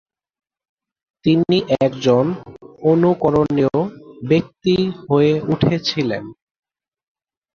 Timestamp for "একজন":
1.81-2.25